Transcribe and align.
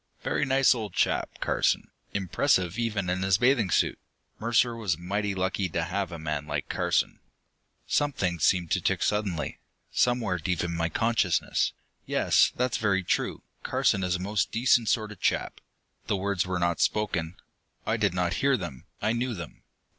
Very 0.23 0.45
nice 0.45 0.73
old 0.73 0.93
chap, 0.95 1.29
Carson, 1.41 1.91
impressive 2.11 2.79
even 2.79 3.07
in 3.07 3.21
his 3.21 3.37
bathing 3.37 3.69
suit. 3.69 3.99
Mercer 4.39 4.75
was 4.75 4.97
mighty 4.97 5.35
lucky 5.35 5.69
to 5.69 5.83
have 5.83 6.11
a 6.11 6.17
man 6.17 6.47
like 6.47 6.69
Carson.... 6.69 7.19
Something 7.85 8.39
seemed 8.39 8.71
to 8.71 8.81
tick 8.81 9.03
suddenly, 9.03 9.59
somewhere 9.91 10.39
deep 10.39 10.63
in 10.63 10.73
my 10.75 10.89
consciousness. 10.89 11.73
"Yes, 12.07 12.51
that's 12.55 12.77
very 12.77 13.03
true: 13.03 13.43
Carson 13.61 14.03
is 14.03 14.15
a 14.15 14.19
most 14.19 14.51
decent 14.51 14.89
sort 14.89 15.11
of 15.11 15.19
chap." 15.19 15.61
The 16.07 16.17
words 16.17 16.47
were 16.47 16.57
not 16.57 16.81
spoken. 16.81 17.35
I 17.85 17.95
did 17.95 18.15
not 18.15 18.33
hear 18.41 18.57
them, 18.57 18.85
I 19.03 19.13
knew 19.13 19.35
them. 19.35 19.61